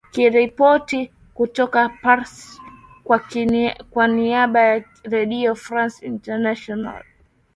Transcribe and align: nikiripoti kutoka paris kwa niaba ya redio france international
nikiripoti 0.07 1.11
kutoka 1.33 1.89
paris 1.89 2.61
kwa 3.89 4.07
niaba 4.07 4.59
ya 4.67 4.83
redio 5.05 5.55
france 5.55 6.05
international 6.05 7.03